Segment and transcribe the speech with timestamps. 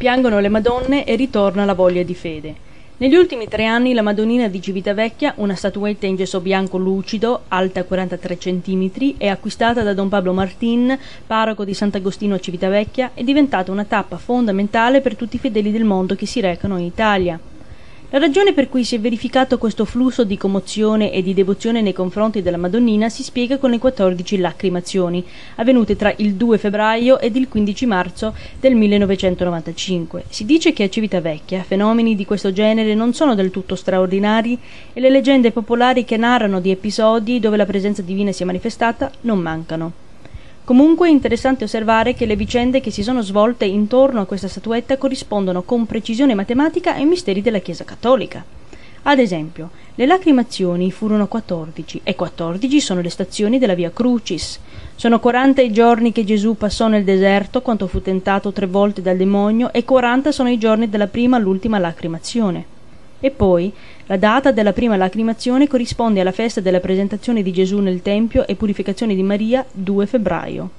[0.00, 2.54] Piangono le Madonne e ritorna la voglia di fede.
[2.96, 7.84] Negli ultimi tre anni la Madonnina di Civitavecchia, una statuetta in gesso bianco lucido, alta
[7.84, 13.70] 43 cm, e acquistata da Don Pablo Martin, parroco di Sant'Agostino a Civitavecchia, è diventata
[13.70, 17.38] una tappa fondamentale per tutti i fedeli del mondo che si recano in Italia.
[18.12, 21.92] La ragione per cui si è verificato questo flusso di commozione e di devozione nei
[21.92, 25.24] confronti della Madonnina si spiega con le 14 lacrimazioni,
[25.54, 30.24] avvenute tra il 2 febbraio ed il 15 marzo del 1995.
[30.28, 34.58] Si dice che a Civitavecchia fenomeni di questo genere non sono del tutto straordinari
[34.92, 39.12] e le leggende popolari che narrano di episodi dove la presenza divina si è manifestata
[39.20, 40.09] non mancano.
[40.70, 44.98] Comunque è interessante osservare che le vicende che si sono svolte intorno a questa statuetta
[44.98, 48.44] corrispondono con precisione matematica ai misteri della Chiesa cattolica.
[49.02, 54.60] Ad esempio, le lacrimazioni furono 14 e 14 sono le stazioni della Via Crucis.
[54.94, 59.16] Sono 40 i giorni che Gesù passò nel deserto quando fu tentato tre volte dal
[59.16, 62.78] demonio e 40 sono i giorni dalla prima all'ultima lacrimazione.
[63.20, 63.70] E poi
[64.06, 68.54] la data della prima lacrimazione corrisponde alla festa della presentazione di Gesù nel Tempio e
[68.54, 70.70] purificazione di Maria 2 febbraio.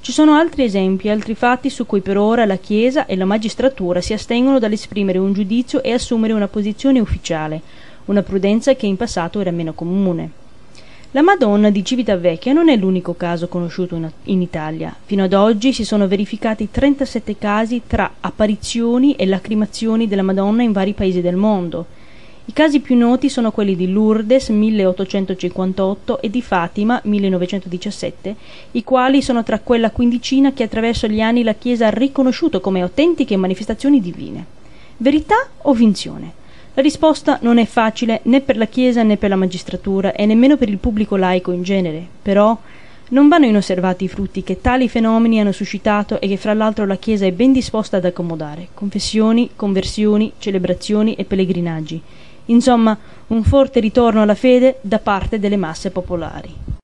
[0.00, 4.00] Ci sono altri esempi, altri fatti su cui per ora la Chiesa e la magistratura
[4.00, 7.60] si astengono dall'esprimere un giudizio e assumere una posizione ufficiale,
[8.06, 10.41] una prudenza che in passato era meno comune.
[11.14, 14.96] La Madonna di Civitavecchia non è l'unico caso conosciuto in, Italia.
[15.04, 20.72] Fino ad oggi si sono verificati 37 casi tra apparizioni e lacrimazioni della Madonna in
[20.72, 21.84] vari paesi del mondo.
[22.46, 28.36] I casi più noti sono quelli di Lourdes 1858 e di Fatima 1917,
[28.70, 32.80] i quali sono tra quella quindicina che attraverso gli anni la Chiesa ha riconosciuto come
[32.80, 34.46] autentiche manifestazioni divine.
[34.96, 36.40] Verità o finzione?
[36.74, 40.56] La risposta non è facile né per la Chiesa né per la magistratura e nemmeno
[40.56, 42.58] per il pubblico laico in genere, però
[43.10, 46.96] non vanno inosservati i frutti che tali fenomeni hanno suscitato e che fra l'altro la
[46.96, 52.00] Chiesa è ben disposta ad accomodare confessioni, conversioni, celebrazioni e pellegrinaggi.
[52.46, 56.71] Insomma, un forte ritorno alla fede da parte delle masse popolari.